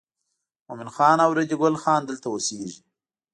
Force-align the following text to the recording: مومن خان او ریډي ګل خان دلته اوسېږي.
مومن 0.67 0.89
خان 0.95 1.17
او 1.25 1.31
ریډي 1.37 1.55
ګل 1.61 1.75
خان 1.83 2.01
دلته 2.09 2.25
اوسېږي. 2.29 2.79